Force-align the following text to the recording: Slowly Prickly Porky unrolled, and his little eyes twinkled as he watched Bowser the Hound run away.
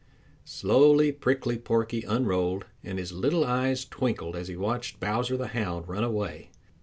Slowly 0.45 1.11
Prickly 1.11 1.59
Porky 1.59 2.01
unrolled, 2.01 2.65
and 2.83 2.97
his 2.97 3.11
little 3.11 3.43
eyes 3.45 3.85
twinkled 3.85 4.35
as 4.35 4.47
he 4.47 4.57
watched 4.57 4.99
Bowser 4.99 5.37
the 5.37 5.49
Hound 5.49 5.87
run 5.87 6.03
away. 6.03 6.49